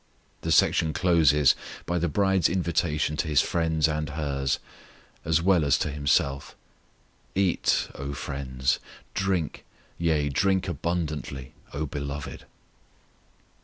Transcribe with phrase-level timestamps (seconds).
[0.41, 1.53] The section closes
[1.85, 4.57] by the bride's invitation to His friends and hers,
[5.23, 6.55] as well as to Himself:
[7.35, 8.79] Eat, O friends;
[9.13, 9.63] Drink,
[9.99, 12.47] yea, drink abundantly, O Beloved.